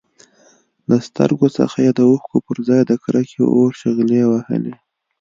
[0.89, 4.73] له سترګو څخه يې د اوښکو پرځای د کرکې اور شغلې وهلې.